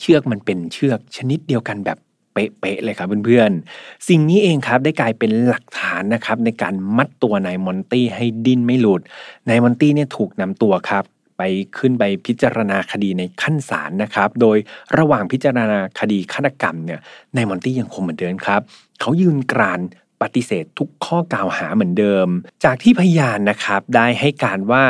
[0.00, 1.98] เชือกมันเป็นเชือกชนิดเดียวกันแบบ
[2.32, 9.00] เป๊ะๆเลยครับเพื่อนๆ สิ่งนี้เองครับได้กลายเป็นหลักฐานนะครับในการมัดตัวนายมอนตี้ให้ดิ้นไม่หลุด
[9.48, 11.04] นายมอนตี้เนี่ยถูกนำตัวครับ
[11.42, 14.56] ไปขึ้นไปพิจารณาคดีในขั้นศาลนะครับ โดย
[14.98, 17.00] ระหว่างพิจารณาคดีฆาตกรรมเนี่ย
[17.36, 18.60] นายมอนตี้ยังคงเหมือนเดิมครับ
[19.00, 19.80] เขายืนกราน
[20.22, 22.26] ปฏิเสธทุกข้อกล่าวหาเหมือนเดิม
[22.64, 24.84] จากที่พยานนะครับได้ให้การว่า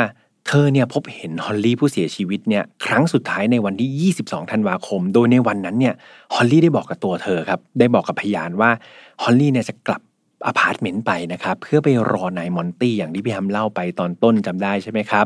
[0.47, 10.01] เธอเนี่ยพบเห็นแฮลลี่ผู้เสียชีวิตเนี่ยครั้งสุดท้ายในวันที่ 22 ธันวาคม โดยในวันนั้นเนี่ยแฮลลี่ได้บอกกับตัวเธอครับ ได้บอกกับพยานว่าแฮลลี่เนี่ยจะกลับ
[10.47, 15.25] อพาร์ตเมนต์ไปนะครับ เพื่อไปรอนายมอนตี้อย่างที่พี่แฮมเล่าไปตอนต้นจำได้ใช่ไหมครับ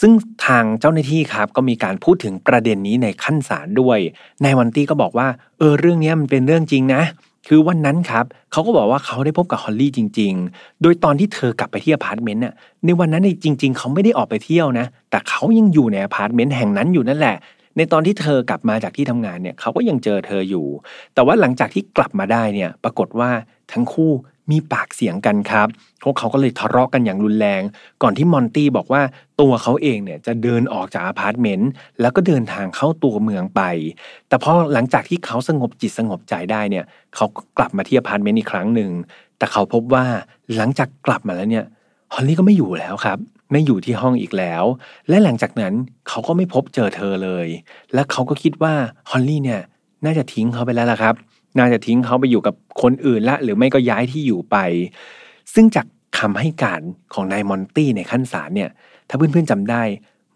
[0.00, 0.12] ซึ่ง
[0.46, 3.98] ทางเจ้าหน้าที่ครับก็มีการพูดถึงประเด็นนี้ในขั้นศาลด้วย
[4.44, 5.28] นายมอนตี้ก็บอกว่า
[5.58, 7.02] เออเรื่องนี้มันเป็นเรื่องจริงนะ
[7.48, 12.54] คือวันนั้นครับเขาก็บอกว่าเขาได้พบกับแฮลลี่จริง ๆ โดยตอนที่เธอกลับไปที่อพาร์ตเมนต์เนี่ย
[12.84, 17.36] ในวันนั้นจริง ๆ เขาไม่ได้ออกไปเที่ยวนะ แต่เขายังอยู่ในอพาร์ตเมนต์แห่งนั้นอยู่นั่นแหละ
[17.76, 20.66] ในตอนที่เธอกลับมาจากที่ทำงานเนี่ยเขาก็ยังเจอเธออยู่
[21.14, 23.30] แต่ว่าหลังจากที่กลับมาได้เนี่ย ปรากฏว่า
[23.72, 24.12] ทั้งคู่
[24.50, 25.68] มีปากเสียงกันครับ
[26.02, 27.62] พวกเขาก็เลยทะเลาะกันอย่างรุนแรง
[28.02, 29.02] ก่อนที่มอนตี้บอกว่า
[29.40, 33.62] ตัวเขาเองเนี่ยจะเดินออกจากอพาร์ตเมนต์แล้วก็เดินทางเข้าตัวเมืองไป
[34.28, 38.90] แต่พอหลังจากที่เขาสงบจิตสงบใจได้เนี่ยเขาก็กลับมาที่อพาร์ตเมนต์อีกครั้งหนึ่ง
[39.38, 40.04] แต่เขาพบว่า
[40.56, 41.64] หลังจากกลับมาแล้วเนี่ย
[42.14, 43.18] ฮอลลี่ก็ไม่อยู่แล้วครับ
[43.52, 44.64] ไม่อยู่ที่ห้องอีกแล้ว
[45.08, 45.74] และหลังจากนั้น
[46.08, 47.46] เขาก็ไม่พบเจอเธอเลย
[47.94, 48.74] และเขาก็คิดว่า
[49.10, 49.60] ฮอลลี่เนี่ย
[50.04, 51.14] น่าจะทิ้งเขาไปแล้วล่ะครับ
[51.58, 54.56] น่าจะทิ้งเขาไปอยู่กับคนอื่นละ หรือไม่ก็ย้ายที่อยู่ไป
[55.54, 55.86] ซึ่งจาก
[56.18, 56.82] คำให้การ
[57.14, 58.70] ของนายมอนตี้ในขั้นศาลเนี่ย
[59.08, 59.82] ถ้าเพื่อนๆจำได้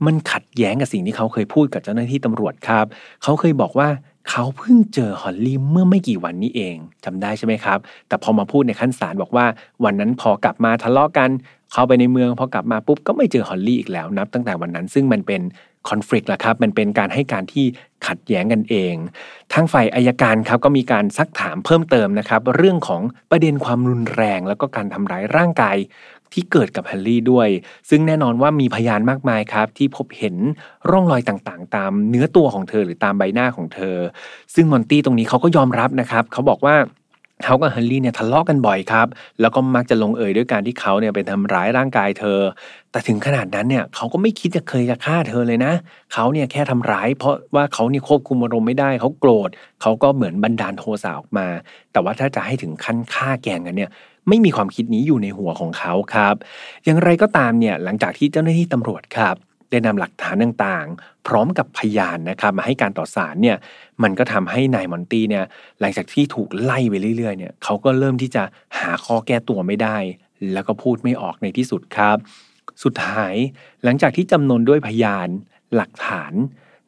[0.06, 2.86] มันขัดแย้งกับสิ่งที่เขาเคยพูดกับเจ้าหน้าที่ตำรวจครับ
[3.22, 3.88] เขาเคยบอกว่า
[4.30, 7.78] เขาเพิ่งเจอฮอลลี่เมื่อไม่กี่วันนี้เองจำได้ใช่ไหมครับ
[8.08, 9.46] แต่พอมาพูดในขั้นศาลบอกว่า
[9.84, 11.30] วันนั้นพอกลับมาทะเลาะกัน
[11.72, 15.40] เข้าไปในเมืองพอกลับมาปุ๊บก็ไม่เจอฮอลลี่อีกแล้วนับตั้งแต่วันนั้น ซึ่งมันเป็น
[15.88, 17.66] คอนฟ lict ละครับมันเป็นการให้การที่
[18.06, 18.94] ขัดแย้งกันเอง
[19.52, 25.76] ทางฝ่ายอายการครับก็มีการซักถามเพิ่มเติมนะครับ เรื่องของประเด็นความรุนแรง แล้วก็การทำร้ายร่างกาย
[26.32, 27.48] ที่เกิดกับแฮร์รี่ด้วย
[27.90, 30.36] ซึ่งแน่นอนว่ามีพยานมากมายครับ ที่พบเห็น
[30.90, 33.96] ร่องรอยต่างๆ ตามเนื้อตัวของเธอหรือตามใบหน้าของเธอ
[34.54, 36.76] ซึ่งมอนตี้ตรงนี้เขาก็ยอมรับนะครับ เขาบอกว่า
[37.44, 39.06] เขากับฮันรี่เนี่ยทะเลาะกันบ่อยครับ
[39.40, 42.40] แล้วก็มักจะลงเอยด้วยการที่เขาเนี่ยไปทำร้ายร่างกายเธอ
[42.90, 45.72] แต่ถึงขนาดนั้นเนี่ยเขาก็ไม่คิดจะเคยจะฆ่าเธอเลยนะ
[46.12, 49.50] เขาเนี่ยแค่ทำร้าย เพราะว่าเขาเนี่ยควบคุมอารมณ์ไม่ได้ เขาโกรธ
[49.82, 51.46] เขาก็เหมือนบันดาลโทสะออกมา
[51.92, 53.90] แต่ว่าถ้าจะให้ถึงขั้นฆ่าแกงกันเนี่ย
[54.28, 56.34] ไม่มีความคิดนี้อยู่ในหัวของเขาครับ
[56.84, 59.36] อย่างไรก็ตามเนี่ยหลังจากที่เจ้าหน้าที่ตำรวจครับ
[59.70, 63.56] ได้นำหลักฐานต่างๆ พร้อมกับพยานนะครับมาให้การต่อศาลเนี่ย
[64.02, 65.44] มันก็ทำให้นายมอนตี้เนี่ย
[65.80, 68.42] หลังจากที่ถูกไล่ไปเรื่อยๆเนี่ยเขาก็เริ่มที่จะ
[68.78, 69.96] หาข้อแก้ตัวไม่ได้
[70.52, 72.16] แล้วก็พูดไม่ออกในที่สุดครับ
[72.84, 73.34] สุดท้าย
[73.84, 75.28] หลังจากที่จำนวนด้วยพยาน
[75.74, 76.32] หลักฐาน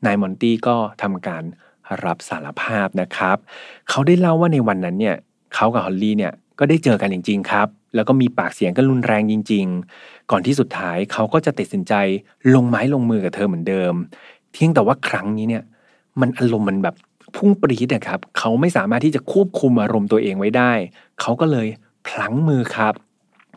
[0.06, 1.44] นายมอนตี้ก็ทำการ
[2.04, 3.36] รับสารภาพนะครับ
[3.90, 5.16] เขาได้เล่าว่าในวันนั้นเนี่ย
[5.54, 11.94] เขากับฮอลลี่เนี่ยก็ได้เจอกันจริง ๆ ครับ แล้วก็มีปากเสียงกันรุนแรงจริงๆ ก่อนที่สุดท้ายเขาก็จะตัดสินใจ
[12.54, 13.94] ลงไม้ลงมือกับเธอเหมือนเดิม
[14.52, 15.64] เพียงแต่ว่าครั้งนี้เนี่ย
[16.20, 16.94] มันอารมณ์มันแบบ
[17.36, 20.72] พุ่งปรีดนะครับเขาไม่สามารถที่จะควบคุมอารมณ์ตัวเองไว้ได้
[21.20, 21.68] เขาก็เลย
[22.06, 22.94] พลั้งมือครับ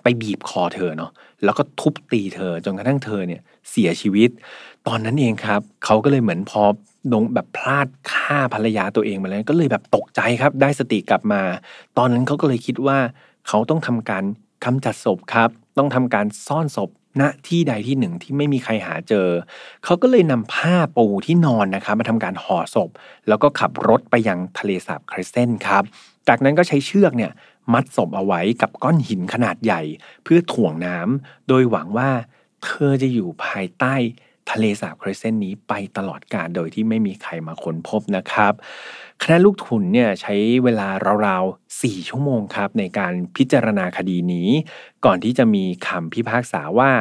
[0.03, 1.11] ไปบีบคอเธอเนาะ
[1.43, 4.29] แล้วก็ทุบตีเธอจนกระทั่งเธอเนี่ยเสียชีวิต
[4.87, 6.63] ตอนนั้นเองครับ เขาก็เลยเหมือนพอ
[7.13, 11.41] ดงแบบพลาดฆ่าภรรยาตัวเองมาแล้วก็เลยแบบตกใจครับ ได้สติกลับมา
[11.97, 12.97] ตอนนั้นเขาก็เลยคิดว่า
[13.47, 14.23] เขาต้องทำการ
[14.63, 16.89] กำจัดศพครับ ต้องทำการซ่อนศพ
[17.21, 19.27] ณที่ใดที่หนึ่งที่ไม่มีใครหาเจอ
[19.83, 22.89] เขาก็เลยนำผ้าปูที่นอนนะครับมาทำการห่อศพ
[23.27, 25.83] แล้วก็ขับรถไปยังทะเลสาบคริสเซนครับ
[26.27, 27.31] จากนั้นก็ใช้เชือกเนี่ย
[27.73, 29.81] มัดศพเอาไว้กับก้อนหินขนาดใหญ่
[30.23, 32.09] เพื่อถ่วงน้ำโดยหวังว่า
[32.63, 33.95] เธอจะอยู่ภายใต้
[34.51, 38.53] ทะเลสาบคริสเซนนี้ไปตลอดกาลโดยที่ไม่มีใครมาค้นพบนะครับ
[39.21, 40.87] คณะลูกทุนเนี่ยใช้เวลา
[41.27, 44.49] ราวๆ 4 ชั่วโมงครับ ในการพิจารณาคดีนี้
[45.05, 46.91] ก่อนที่จะมีคำพิพากษาว่า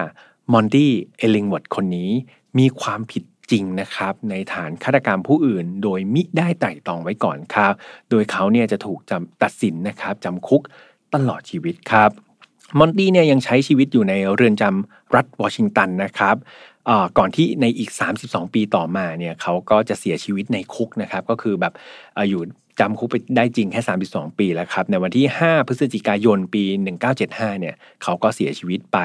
[0.52, 2.10] มอนตี้เอลิงวอดคนนี้
[2.58, 7.72] มีความผิดจริงนะครับในฐานฆาตกรรมผู้อื่น โดยมิได้ไต่ตองไว้ก่อนครับ
[8.10, 10.62] โดยเขาเนี่ยจะถูกจำตัดสินนะครับจำคุก
[11.14, 12.10] ตลอดชีวิตครับ
[12.78, 16.36] มอนตี้เนี่ยยังใช้ชีวิตอยู่ในเรือนจำรัฐวอชิงตันนะครับ
[17.18, 17.90] ก่อนที่ในอีก
[18.22, 21.72] 32 ปีต่อมาเนี่ยเขาก็จะเสียชีวิตในคุกนะครับก็คือแบบ
[22.30, 22.42] อยู่
[22.80, 26.64] จำคุกไปได้จริงแค่ 32 ปีแล้วครับ ในวันที่ 5 พฤศจิกายนปี
[27.12, 28.98] 1975 เนี่ย เขาก็เสียชีวิตไป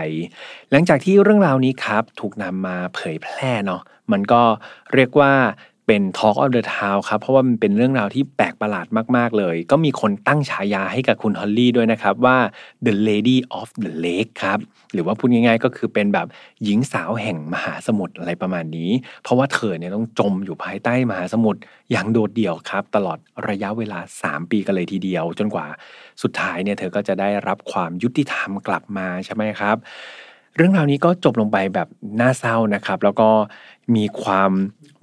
[0.72, 4.42] หลังจากที่เรื่องราวนี้ครับ ถูกนำมาเผยแพร่เนาะ มันก็
[4.94, 5.34] เรียกว่า
[5.88, 12.38] เป็น Talk of the Town ครับ เพราะว่ามันเป็นเรื่องราวที่แปลกประหลาดมาก ๆ เลย ก็มีคนตั้งฉายาให้กับคุณฮอลลี่ด้วยนะครับ ว่า
[12.86, 14.60] The Lady of the Lake ครับ
[14.94, 16.28] หรือว่าพูดง่ายๆ ก็คือเป็นแบบ
[16.64, 18.92] หญิงสาวแห่งมหาสมุทรอะไรประมาณนี้
[19.24, 21.60] เพราะว่าเธอเนี่ยต้องจมอยู่ภายใต้มหาสมุทร
[21.92, 23.18] อย่างโดดเดี่ยวครับ ตลอด
[23.50, 25.68] ระยะเวลา 3 ปีกันเลยทีเดียว จนกว่า
[26.22, 29.78] สุดท้ายเนี่ยเธอก็จะได้รับความยุติธรรมกลับมาใช่ไหมครับ
[30.60, 31.88] เรื่องราวนี้ก็จบลงไปแบบ
[32.22, 33.30] น่าเศร้านะครับ แล้วก็
[33.96, 34.52] มีความ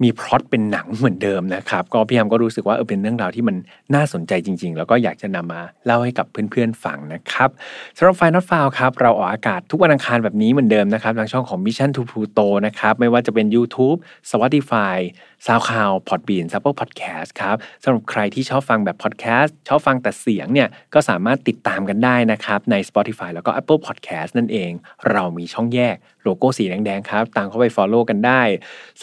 [0.03, 3.55] มีพล็อตเป็นหนังเหมือนเดิมนะครับ ก็พี่ยามก็รู้สึกว่าเออเป็นเรื่องราวที่มัน
[3.95, 7.49] น่าสนใจจริง ๆ แล้วก็อยากจะนำมาเล่าให้กับเพื่อนๆฟังนะครับ
[7.97, 13.97] สำหรับไฟนอตฟาวครับ เราออกอากาศทุกวันอังคารแบบนี้เหมือนเดิมนะครับทางช่องของ Mission to Pluto นะครับ ไม่ว่าจะเป็น YouTube
[14.31, 14.97] Spotify
[15.45, 24.71] SoundCloud Podbean ซัพเปอร์พอดแคสต์ครับสำหรับใครที่ชอบฟังแบบพอดแคสต์ชอบฟังแต่เสียงเนี่ยก็สามารถติดตามกันได้นะครับใน Spotify แล้วก็ Apple Podcast นั่นเอง
[25.11, 25.95] เรามีช่องแยก
[26.25, 28.41] โลโก้สีแดงๆครับ ตามเข้าไป Follow กันได้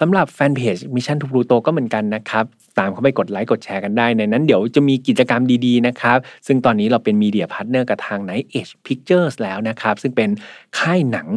[0.01, 2.45] สำหรับแฟนเพจ Mission to Pluto ก็เหมือนกันนะครับ
[2.79, 10.31] ตามเข้าไปกดไลค์กดแชร์กันได้ ในนั้นเดี๋ยวจะมีกิจกรรมดีๆนะครับ ซึ่งตอนนี้เราเป็น media partner กับทาง Night Edge Pictures แล้วนะครับ ซึ่งเป็น
[10.79, 11.29] ค่ายหนัง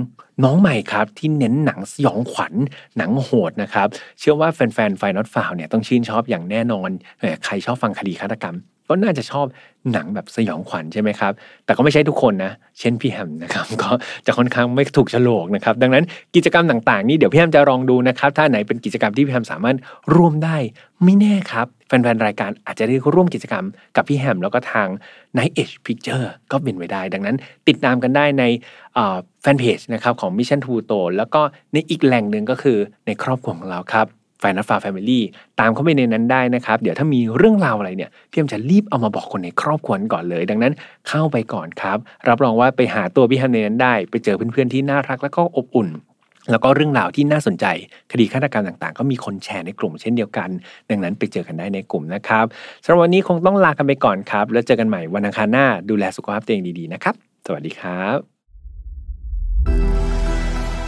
[0.44, 2.54] น้องใหม่ครับ ที่เน้นหนังสยองขวัญ
[2.98, 3.88] หนังโหดนะครับ
[4.20, 6.90] เชื่อว่าแฟนๆไฟนอตฟาวเนี่ยต้องชื่นชอบอย่างแน่นอน
[7.46, 8.56] ใครชอบฟังคดีฆาตกรรม
[8.90, 9.46] ก็น่าจะชอบ
[9.92, 11.34] หนังแบบสยองขวัญใช่ไหมครับ
[11.66, 13.90] แต่ก็ไม่ใช่ทุกคนนะ เช่นพี่แฮมนะครับ ก็
[14.26, 16.04] จะค่อนข้างไม่ถูกฉลกนะครับ ดังนั้น
[16.36, 19.78] กิจกรรมต่างๆ นี่เดี๋ยวพี่แฮมจะลองดูนะครับ ถ้าไหนเป็นกิจกรรมที่พี่แฮมสามารถ
[20.16, 20.58] ร่วมได้
[21.04, 24.88] ไม่แน่ครับ แฟนๆ รายการอาจจะได้ร่วมกิจกรรมกับพี่แฮมแล้วก็ทาง
[25.38, 27.36] Night Edge Picture ก็เป็นไปได้ ดังนั้น
[27.68, 28.44] ติดตามกันได้ใน
[29.42, 31.42] แฟนเพจนะครับของ Mission to t o แล้วก็
[31.74, 34.08] ในอีกแหล่งหนึ่งก็คือในครอบครัวของเราครับ
[34.40, 35.24] แฟนนัฟาแฟมิลี่
[35.60, 40.74] ตามเข้าไปในนั้นได้นะครับ เดี๋ยวถ้ามีเรื่องราวอะไรเนี่ยพี่แอมจะรีบเอามาบอกคนในครอบครัวก่อนเลย ดังนั้น
[41.10, 41.98] เข้าไปก่อนครับ
[42.30, 45.90] รับรองว่าไปหาตัวพี่แฮมในนั้นได้ ไปเจอเพื่อนๆที่น่ารักแล้วก็อบอุ่น
[46.52, 47.66] แล้วก็เรื่องราวที่น่าสนใจ
[48.12, 50.50] คดีฆาตกรรมต่างๆ ก็มีคนแชร์ในกลุ่มเช่นเดียวกัน
[50.90, 52.46] ดังนั้นไปเจอกันได้ในกลุ่มนะครับ
[52.84, 58.18] สำหรับวันนี้คงต้องลากันไปก่อนครับ แล้วเจอกันใหม่วันอังคารหน้าดูแลสุขภาพตัวเองดีๆนะครับ สวัสดีครับ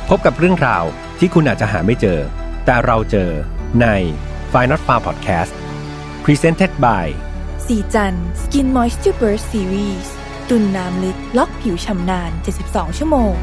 [0.10, 0.84] พบกับเรื่องราว
[1.20, 2.20] ที่คุณอาจจะหาไม่เจอ
[2.70, 3.32] แต่เราเจอ
[3.82, 3.88] ใน
[4.54, 5.54] f i n a l f a r Podcast
[6.26, 7.08] Presented by
[7.68, 10.08] สีจัน Skin Moisture Burst Series
[10.50, 12.32] ตุนน้ำลึกล็อกผิวชำนาน
[12.66, 13.34] 72 ชั่วโมง